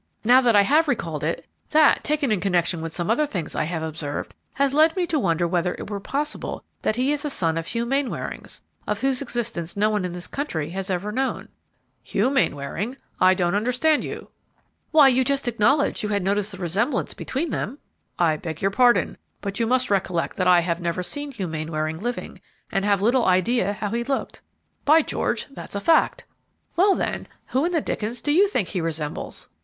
[0.23, 3.65] Now that I have recalled it, that, taken in connection with some other things I
[3.65, 7.29] have observed, has led me to wonder whether it were possible that he is a
[7.29, 11.49] son of Hugh Mainwaring's, of whose existence no one in this country has ever known."
[12.01, 12.97] "Hugh Mainwaring!
[13.19, 14.29] I don't understand you."
[14.89, 17.77] "Why, you just acknowledged you had noticed the resemblance between them!"
[18.17, 21.99] "I beg your pardon; but you must recollect that I have never seen Hugh Mainwaring
[21.99, 22.41] living,
[22.71, 24.41] and have little idea how he looked."
[24.83, 25.45] "By George!
[25.51, 26.25] that's a fact.
[26.75, 29.47] Well, then, who in the dickens do you think he resembles?"